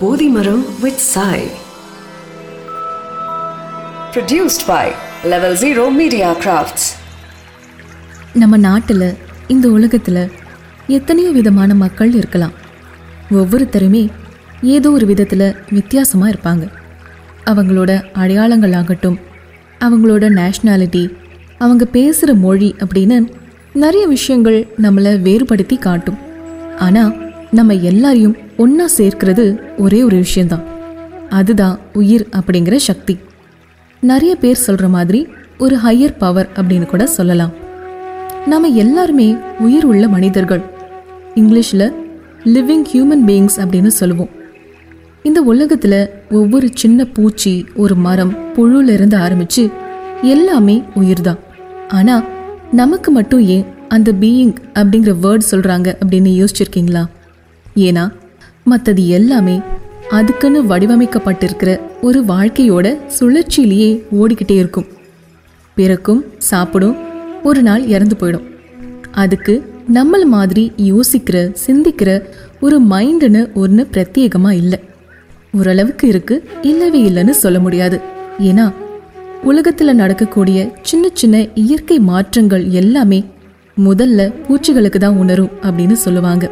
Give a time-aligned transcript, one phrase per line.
[0.00, 1.38] Bodhimaram with Sai.
[4.12, 4.84] Produced by
[5.24, 6.84] Level Zero Media Crafts.
[8.32, 9.06] நம்ம நாட்டில்
[9.46, 10.22] இந்த உலகத்தில்
[10.88, 12.54] எத்தனையோ விதமான மக்கள் இருக்கலாம்
[13.32, 14.02] ஒவ்வொருத்தருமே
[14.74, 16.64] ஏதோ ஒரு விதத்தில் வித்தியாசமாக இருப்பாங்க
[17.44, 19.18] அவங்களோட அடையாளங்கள் ஆகட்டும்
[19.80, 21.04] அவங்களோட நேஷ்னாலிட்டி
[21.58, 23.18] அவங்க பேசுகிற மொழி அப்படின்னு
[23.76, 26.20] நிறைய விஷயங்கள் நம்மளை வேறுபடுத்தி காட்டும்
[26.78, 27.12] ஆனால்
[27.50, 30.62] நம்ம எல்லாரையும் ஒன்றா சேர்க்கிறது ஒரே ஒரு விஷயந்தான்
[31.28, 33.18] அதுதான் உயிர் அப்படிங்கிற சக்தி.
[34.00, 35.26] நிறைய பேர் சொல்கிற மாதிரி
[35.58, 37.52] ஒரு ஹையர் பவர் அப்படின்னு கூட சொல்லலாம்.
[38.46, 40.60] நம்ம எல்லாருமே உயிர் உள்ள மனிதர்கள்.
[41.34, 41.92] இங்கிலீஷில்
[42.44, 44.28] லிவிங் ஹியூமன் பீயிங்ஸ் அப்படின்னு சொல்லுவோம்.
[45.22, 49.70] இந்த உலகத்தில் ஒவ்வொரு சின்ன பூச்சி ஒரு மரம் புழுலேருந்து இருந்து
[50.22, 51.38] எல்லாமே உயிர் தான்
[51.88, 52.24] ஆனால்
[52.72, 57.06] நமக்கு மட்டும் ஏன் அந்த பீயிங் அப்படிங்கிற வேர்ட் சொல்கிறாங்க அப்படின்னு யோசிச்சிருக்கீங்களா?
[57.76, 58.12] ஏன்னா
[58.72, 59.56] மற்றது எல்லாமே
[60.18, 61.70] அதுக்குன்னு வடிவமைக்கப்பட்டிருக்கிற
[62.06, 64.88] ஒரு வாழ்க்கையோட சுழற்சியிலேயே ஓடிக்கிட்டே இருக்கும்.
[65.76, 66.96] பிறக்கும் சாப்பிடும்
[67.48, 68.46] ஒரு நாள் இறந்து போயிடும்.
[69.22, 69.54] அதுக்கு
[69.96, 72.10] நம்மள மாதிரி யோசிக்கிற சிந்திக்கிற
[72.66, 74.78] ஒரு மைண்டுன்னு ஒன்று பிரத்யேகமாக இல்லை.
[75.58, 76.36] ஓரளவுக்கு இருக்கு
[76.70, 77.98] இல்லவே இல்லைன்னு சொல்ல முடியாது.
[78.48, 78.66] ஏன்னா
[79.50, 80.58] உலகத்தில் நடக்கக்கூடிய
[80.88, 83.20] சின்ன சின்ன இயற்கை மாற்றங்கள் எல்லாமே
[83.88, 86.44] முதல்ல பூச்சிகளுக்கு தான் உணரும் அப்படின்னு சொல்லுவாங்க.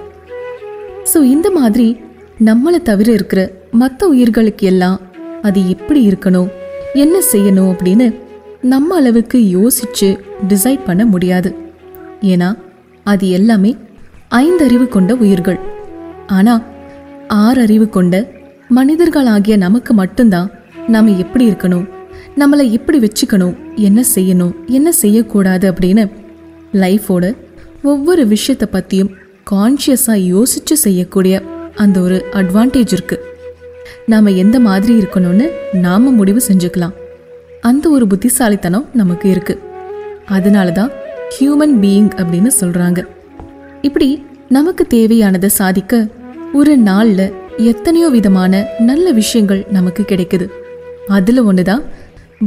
[1.13, 1.89] ஸோ இந்த மாதிரி
[2.41, 5.01] நம்மளை தவிர இருக்கிற மற்ற உயிர்களுக்கு எல்லாம்
[5.43, 6.49] அது எப்படி இருக்கணும்
[6.95, 8.15] என்ன செய்யணும் அப்படின்னு
[8.63, 11.55] நம்ம அளவுக்கு யோசிச்சு டிசைட் பண்ண முடியாது.
[12.21, 12.57] ஏன்னா
[13.05, 13.77] அது எல்லாமே
[14.29, 15.59] ஐந்தறிவு கொண்ட உயிர்கள்.
[16.27, 16.63] ஆனால்
[17.29, 18.33] ஆறறிவு கொண்ட
[18.75, 20.51] மனிதர்களாகிய நமக்கு மட்டும்தான்
[20.87, 21.89] நாம் எப்படி இருக்கணும்
[22.37, 26.11] நம்மளை எப்படி வச்சுக்கணும் என்ன செய்யணும் என்ன செய்யக்கூடாது அப்படின்னு
[26.73, 27.35] லைஃபோட
[27.83, 29.15] ஒவ்வொரு விஷயத்தை பற்றியும்
[29.51, 31.43] கான்ஷியஸாக யோசிச்சு செய்யக்கூடிய
[31.83, 33.25] அந்த ஒரு அட்வான்டேஜ் இருக்குது
[34.13, 35.47] நாம் எந்த மாதிரி இருக்கணும்னு
[35.85, 36.95] நாம் முடிவு செஞ்சுக்கலாம்.
[37.69, 39.63] அந்த ஒரு புத்திசாலித்தனம் நமக்கு இருக்குது
[40.37, 40.93] அதனால தான்
[41.37, 43.01] ஹியூமன் பீயிங் அப்படின்னு சொல்கிறாங்க
[43.89, 44.09] இப்படி
[44.57, 46.03] நமக்கு தேவையானதை சாதிக்க
[46.59, 47.27] ஒரு நாளில்
[47.73, 48.53] எத்தனையோ விதமான
[48.89, 50.47] நல்ல விஷயங்கள் நமக்கு கிடைக்குது.
[51.17, 51.83] அதில் ஒன்று தான்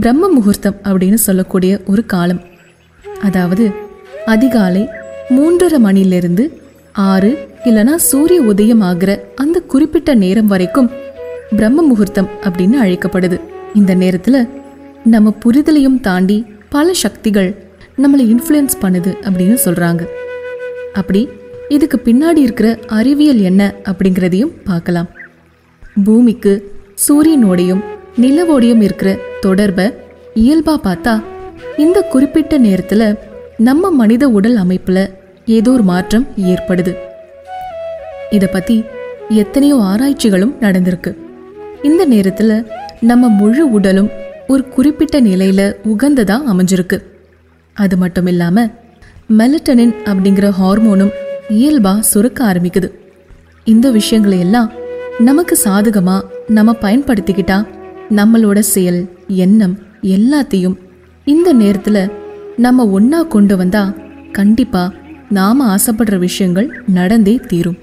[0.02, 2.42] பிரம்ம முகூர்த்தம் அப்படின்னு சொல்லக்கூடிய ஒரு காலம்.
[3.28, 3.66] அதாவது
[4.34, 4.84] அதிகாலை
[5.36, 6.44] மூன்றரை மணிலிருந்து
[7.12, 7.32] ஆறு
[7.68, 10.90] இல்லனா சூரிய உதயம் ஆகிற அந்த குறிப்பிட்ட நேரம் வரைக்கும்
[11.58, 13.38] பிரம்ம முகூர்த்தம் அப்படின்னு அழைக்கப்படுது.
[13.74, 14.40] இந்த நேரத்தில்
[15.14, 16.38] நம்ம புரிதலையும் தாண்டி
[16.76, 17.50] பல சக்திகள்
[18.04, 20.04] நம்மளை இன்ஃப்ளூயன்ஸ் பண்ணுது அப்படின்னு சொல்கிறாங்க
[20.94, 21.22] அப்படி
[21.70, 25.10] இதுக்கு பின்னாடி இருக்கிற அறிவியல் என்ன அப்படிங்கிறதையும் பார்க்கலாம்.
[26.04, 26.54] பூமிக்கு
[27.08, 27.84] சூரியனோடையும்
[28.24, 29.86] நிலவோடையும் இருக்கிற தொடர்பை
[30.36, 31.24] இயல்பா பார்த்தா
[31.78, 33.08] இந்த குறிப்பிட்ட நேரத்தில்
[33.58, 35.04] நம்ம மனித உடல் அமைப்பில்
[35.46, 36.94] ஏதோ ஒரு மாற்றம் ஏற்படுது.
[38.32, 38.84] இதை பற்றி
[39.30, 41.12] எத்தனையோ ஆராய்ச்சிகளும் நடந்திருக்கு.
[41.84, 42.66] இந்த நேரத்தில்
[43.00, 44.10] நம்ம முழு உடலும்
[44.48, 46.98] ஒரு குறிப்பிட்ட நிலையில் உகந்ததாக அமைஞ்சிருக்கு.
[47.74, 48.72] அது மட்டும் இல்லாமல்
[49.38, 51.16] மெலட்டனின் அப்படிங்கிற ஹார்மோனும்
[51.50, 52.90] இயல்பாக சுருக்க ஆரம்பிக்குது.
[53.64, 54.72] இந்த விஷயங்களை எல்லாம்
[55.20, 57.58] நமக்கு சாதகமாக நம்ம பயன்படுத்திக்கிட்டா
[58.16, 59.76] நம்மளோட செயல் எண்ணம்
[60.16, 60.78] எல்லாத்தையும்
[61.26, 62.12] இந்த நேரத்தில்
[62.58, 63.96] நம்ம ஒன்றா கொண்டு வந்தால்
[64.32, 64.96] கண்டிப்பாக
[65.30, 67.78] நாம் ஆசைப்படுற விஷயங்கள் நடந்தே தீரும்.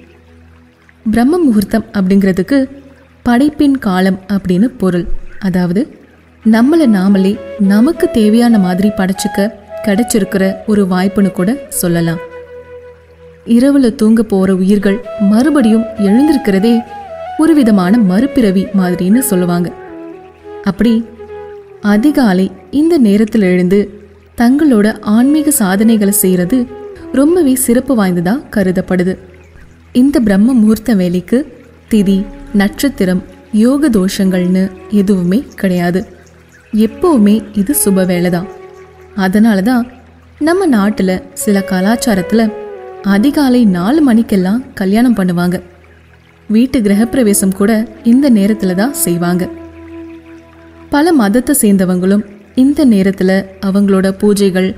[1.11, 2.71] பிரம்ம முகூர்த்தம் அப்படிங்கிறதுக்கு
[3.23, 5.05] படைப்பின் காலம் அப்படின்னு பொருள்.
[5.39, 5.99] அதாவது
[6.45, 9.49] நம்மளை நாமளே நமக்கு தேவையான மாதிரி படைச்சிக்க
[9.85, 12.19] கிடைச்சிருக்கிற ஒரு வாய்ப்புன்னு கூட சொல்லலாம்.
[13.45, 16.75] இரவில் தூங்க போகிற உயிர்கள் மறுபடியும் எழுந்திருக்கிறதே
[17.39, 19.73] ஒரு விதமான மறுபிறவி மாதிரின்னு சொல்லுவாங்க.
[20.63, 21.07] அப்படி
[21.81, 24.01] அதிகாலை இந்த நேரத்தில் எழுந்து
[24.37, 26.67] தங்களோட ஆன்மீக சாதனைகளை செய்கிறது
[27.13, 29.19] ரொம்பவே சிறப்பு வாய்ந்ததாக கருதப்படுது.
[30.01, 31.39] இந்த பிரம்ம முகூர்த்த வேலைக்கு
[31.91, 32.17] திதி
[32.61, 33.21] நட்சத்திரம்
[33.63, 34.65] யோக தோஷங்கள்னு
[35.01, 36.01] எதுவுமே கிடையாது.
[36.87, 38.49] எப்போவுமே இது சுப வேலை தான்
[39.27, 39.85] அதனால தான்
[40.49, 42.45] நம்ம நாட்டில் சில கலாச்சாரத்தில்
[43.15, 45.57] அதிகாலை நாலு மணிக்கெல்லாம் கல்யாணம் பண்ணுவாங்க.
[46.55, 47.73] வீட்டு கிரகப்பிரவேசம் கூட
[48.13, 49.45] இந்த நேரத்தில் தான் செய்வாங்க.
[50.95, 52.27] பல மதத்தை சேர்ந்தவங்களும்
[52.65, 53.39] இந்த நேரத்தில்
[53.69, 54.69] அவங்களோட பூஜைகள்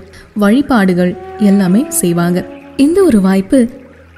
[0.45, 1.13] வழிபாடுகள்
[1.51, 2.39] எல்லாமே செய்வாங்க.
[2.87, 3.59] இந்த ஒரு வாய்ப்பு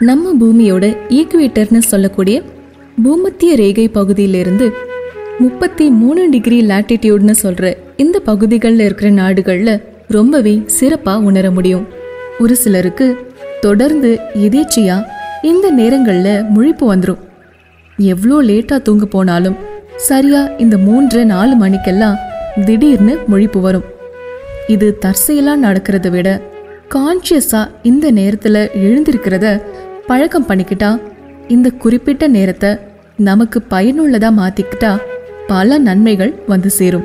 [0.09, 2.43] நம்ம பூமியோட ஈக்குவேட்டர்னு சொல்லக்கூடிய
[3.03, 4.67] பூமத்திய ரேகை பகுதியிலிருந்து
[5.39, 11.87] முப்பத்தி மூணு டிகிரி லாட்டிடியூட்னு சொல்கிற இந்த பகுதிகளில் இருக்கிற நாடுகளில் ரொம்பவே சிறப்பாக உணர முடியும்.
[12.39, 13.07] ஒரு சிலருக்கு
[13.61, 15.07] தொடர்ந்து எதேச்சியாக
[15.43, 17.21] இந்த நேரங்களில் முழிப்பு வந்துடும்
[17.99, 19.59] எவ்வளோ லேட்டாக தூங்க போனாலும்
[19.97, 22.19] சரியாக இந்த மூன்று நாலு மணிக்கெல்லாம்
[22.65, 23.85] திடீர்னு முழிப்பு வரும்.
[24.67, 26.29] இது தற்செயலாக நடக்கிறத விட
[26.95, 29.47] கான்ஷியஸாக இந்த நேரத்தில் எழுந்திருக்கிறத
[30.11, 31.01] பழக்கம் பண்ணிக்கிட்டா
[31.49, 32.77] இந்த குறிப்பிட்ட நேரத்தை
[33.17, 34.99] நமக்கு பயனுள்ளதாக மாற்றிக்கிட்டா
[35.47, 37.05] பல நன்மைகள் வந்து சேரும்.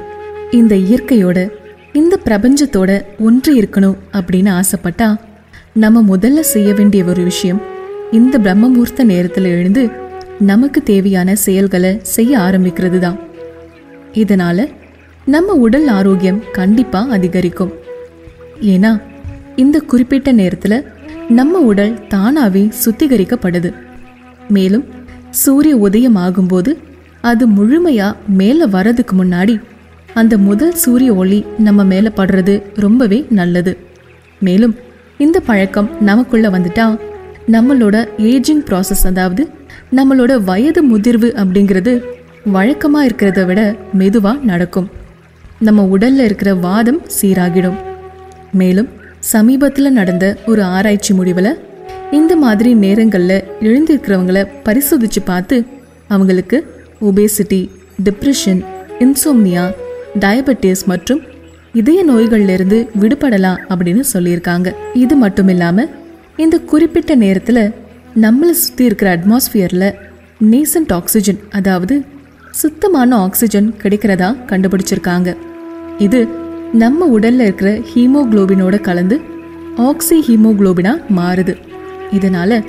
[0.52, 1.50] இந்த இயற்கையோட
[1.94, 5.16] இந்த பிரபஞ்சத்தோட ஒன்று இருக்கணும் அப்படின்னு ஆசைப்பட்டா
[5.74, 7.62] நம்ம முதல்ல செய்ய வேண்டிய ஒரு விஷயம்
[8.12, 9.90] இந்த பிரம்மமூர்த்த நேரத்தில் எழுந்து
[10.40, 13.19] நமக்கு தேவையான செயல்களை செய்ய ஆரம்பிக்கிறது தான்
[14.13, 14.69] இதனால்
[15.25, 17.74] நம்ம உடல் ஆரோக்கியம் கண்டிப்பாக அதிகரிக்கும்.
[18.62, 19.01] ஏன்னா
[19.56, 20.95] இந்த குறிப்பிட்ட நேரத்தில்
[21.30, 23.74] நம்ம உடல் தானாவே சுத்திகரிக்கப்படுது.
[24.50, 24.86] மேலும்
[25.30, 26.77] சூரிய உதயம் ஆகும்போது
[27.22, 29.62] அது முழுமையாக மேலே வரதுக்கு முன்னாடி
[30.13, 33.77] அந்த முதல் சூரிய ஒளி நம்ம மேலே படுறது ரொம்பவே நல்லது.
[34.39, 34.75] மேலும்
[35.18, 37.00] இந்த பழக்கம் நமக்குள்ளே வந்துட்டா
[37.51, 39.50] நம்மளோட ஏஜிங் ப்ராசஸ் அதாவது
[39.95, 42.04] நம்மளோட வயது முதிர்வு அப்படிங்கிறது
[42.45, 44.89] வழக்கமாக இருக்கிறத விட மெதுவாக நடக்கும்.
[45.60, 47.75] நம்ம உடலில் இருக்கிற வாதம் சீராகிடும்.
[48.51, 48.88] மேலும்
[49.31, 51.51] சமீபத்தில் நடந்த ஒரு ஆராய்ச்சி முடிவில்
[52.12, 55.57] இந்த மாதிரி நேரங்களில் எழுந்திருக்கிறவங்கள பரிசோதிச்சு பார்த்து
[56.07, 56.57] அவங்களுக்கு
[57.01, 57.62] ஒபேசிட்டி
[58.04, 58.62] டிப்ரெஷன்
[59.06, 59.63] இன்சோம்னியா
[60.19, 61.22] டயபெட்டிஸ் மற்றும்
[61.74, 64.68] இதய நோய்கள்லேருந்து விடுபடலாம் அப்படின்னு சொல்லியிருக்காங்க.
[64.94, 65.89] இது மட்டும் இல்லாமல்
[66.44, 67.63] இந்த குறிப்பிட்ட நேரத்தில்
[68.25, 69.89] நம்மளை சுற்றி இருக்கிற அட்மாஸ்ஃபியரில்
[70.51, 71.95] நேசன்ட் ஆக்சிஜன் அதாவது
[72.62, 75.30] சுத்தமான ஆக்சிஜன் கிடைக்கிறதா கண்டுபிடிச்சிருக்காங்க.
[76.00, 76.19] இது
[76.81, 79.22] நம்ம உடலில் இருக்கிற ஹீமோக்ளோபினோட கலந்து
[79.77, 81.56] ஆக்சி ஹீமோக்ளோபினாக மாறுது.
[82.12, 82.63] இதனால்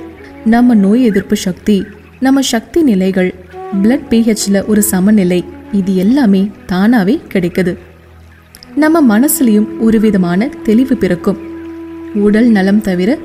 [0.45, 1.85] நம்ம நோய் எதிர்ப்பு சக்தி
[2.19, 3.33] நம்ம சக்தி நிலைகள்
[3.83, 7.77] பிளட் பிஹெச்சில் ஒரு சமநிலை இது எல்லாமே தானாகவே கிடைக்குது.
[8.75, 11.37] நம்ம மனசுலேயும் ஒரு விதமான தெளிவு பிறக்கும்.
[12.13, 13.17] உடல் நலம் தவிர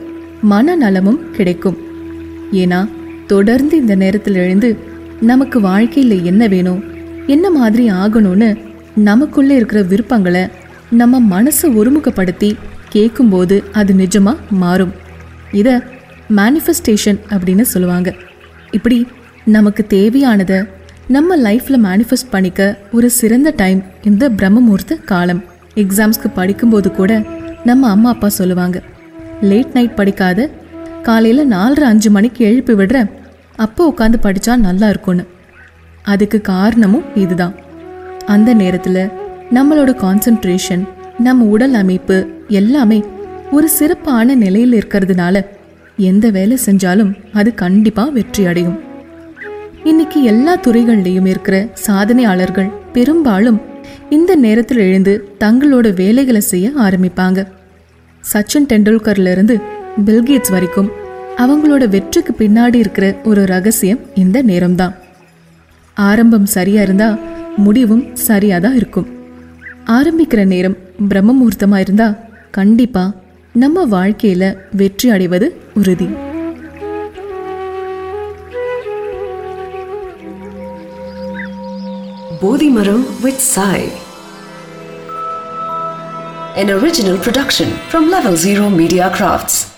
[0.51, 1.77] மனநலமும் கிடைக்கும்.
[2.53, 2.89] ஏன்னா
[3.27, 4.77] தொடர்ந்து இந்த நேரத்தில் எழுந்து
[5.21, 6.83] நமக்கு வாழ்க்கையில் என்ன வேணும்
[7.27, 10.43] என்ன மாதிரி ஆகணும்னு நமக்குள்ளே இருக்கிற விருப்பங்களை
[11.01, 12.49] நம்ம மனசை ஒருமுகப்படுத்தி
[12.89, 14.93] கேட்கும்போது அது நிஜமாக மாறும்.
[15.53, 15.75] இதை
[16.39, 18.15] மேனிஃபெஸ்டேஷன் அப்படின்னு சொல்லுவாங்க.
[18.71, 19.07] இப்படி
[19.45, 20.59] நமக்கு தேவையானதை
[21.09, 25.45] நம்ம லைஃப்பில் மேனிஃபெஸ்ட் பண்ணிக்க ஒரு சிறந்த டைம் இந்த பிரம்மமூர்த்த காலம்.
[25.75, 27.23] எக்ஸாம்ஸ்க்கு படிக்கும்போது கூட
[27.65, 28.83] நம்ம அம்மா அப்பா சொல்லுவாங்க.
[29.41, 30.51] லேட் நைட் படிக்காத
[31.03, 33.11] காலையில் நாலரை அஞ்சு மணிக்கு எழுப்பி விடுற
[33.57, 35.27] அப்போ உட்காந்து படித்தா நல்லா இருக்கும்னு.
[36.03, 37.55] அதுக்கு காரணமும் இதுதான்.
[38.27, 39.03] அந்த நேரத்தில்
[39.57, 40.83] நம்மளோட கான்சென்ட்ரேஷன்
[41.19, 43.05] நம்ம உடல் அமைப்பு எல்லாமே
[43.51, 45.45] ஒரு சிறப்பான நிலையில் இருக்கிறதுனால
[45.97, 48.79] எந்த வேலை செஞ்சாலும் அது கண்டிப்பாக வெற்றி அடையும்.
[49.85, 53.61] இன்னைக்கு எல்லா துறைகள்லையும் இருக்கிற சாதனையாளர்கள் பெரும்பாலும்
[54.09, 57.47] இந்த நேரத்தில் எழுந்து தங்களோட வேலைகளை செய்ய ஆரம்பிப்பாங்க.
[58.33, 59.57] சச்சின் டெண்டுல்கர்லேருந்து
[60.07, 60.93] பில்கேட்ஸ் வரைக்கும்
[61.45, 64.95] அவங்களோட வெற்றிக்கு பின்னாடி இருக்கிற ஒரு ரகசியம் இந்த நேரம்தான்.
[65.95, 67.19] ஆரம்பம் சரியா இருந்தா
[67.57, 69.09] முடிவும் சரியாக தான் இருக்கும்.
[69.89, 70.77] ஆரம்பிக்கிற நேரம்
[71.09, 72.09] பிரம்ம முகூர்த்தமா இருந்தா
[72.51, 73.05] கண்டிப்பா
[73.53, 75.47] நம்ம வாழ்க்கையில வெற்றி அடைவது
[75.77, 76.09] உறுதி
[82.41, 83.91] Bodhimaram with Sai.
[86.57, 89.72] An original production from Level Zero Media Crafts.